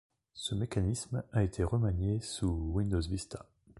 [0.33, 3.45] Ce mécanisme a été remanié sous Windows Vista.